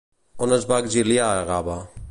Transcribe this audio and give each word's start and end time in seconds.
On 0.47 0.55
es 0.57 0.65
va 0.71 0.79
exiliar 0.85 1.29
Agave? 1.45 1.79